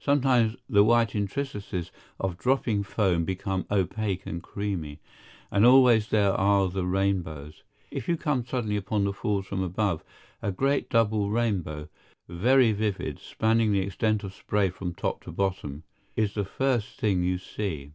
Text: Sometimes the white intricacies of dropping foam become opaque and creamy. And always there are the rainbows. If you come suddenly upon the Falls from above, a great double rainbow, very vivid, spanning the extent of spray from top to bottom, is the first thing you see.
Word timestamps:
Sometimes 0.00 0.56
the 0.68 0.82
white 0.82 1.14
intricacies 1.14 1.92
of 2.18 2.36
dropping 2.36 2.82
foam 2.82 3.24
become 3.24 3.66
opaque 3.70 4.26
and 4.26 4.42
creamy. 4.42 4.98
And 5.48 5.64
always 5.64 6.08
there 6.08 6.32
are 6.32 6.68
the 6.68 6.84
rainbows. 6.84 7.62
If 7.92 8.08
you 8.08 8.16
come 8.16 8.44
suddenly 8.44 8.76
upon 8.76 9.04
the 9.04 9.12
Falls 9.12 9.46
from 9.46 9.62
above, 9.62 10.02
a 10.42 10.50
great 10.50 10.90
double 10.90 11.30
rainbow, 11.30 11.88
very 12.28 12.72
vivid, 12.72 13.20
spanning 13.20 13.70
the 13.70 13.82
extent 13.82 14.24
of 14.24 14.34
spray 14.34 14.70
from 14.70 14.92
top 14.92 15.22
to 15.22 15.30
bottom, 15.30 15.84
is 16.16 16.34
the 16.34 16.44
first 16.44 16.98
thing 16.98 17.22
you 17.22 17.38
see. 17.38 17.92